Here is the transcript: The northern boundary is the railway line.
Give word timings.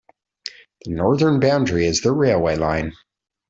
The 0.83 0.93
northern 0.93 1.39
boundary 1.39 1.85
is 1.85 2.01
the 2.01 2.11
railway 2.11 2.55
line. 2.55 2.93